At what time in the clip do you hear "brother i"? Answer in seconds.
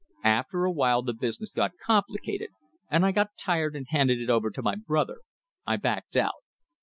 4.73-5.75